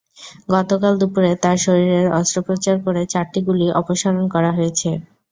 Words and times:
গতকাল 0.49 0.93
দুপুরে 1.01 1.31
তাঁর 1.43 1.57
শরীরের 1.65 2.07
অস্ত্রোপচার 2.19 2.75
করে 2.85 3.01
চারটি 3.13 3.39
গুলি 3.47 3.67
অপসারণ 3.81 4.23
করা 4.33 4.51
হয়েছে। 4.57 4.89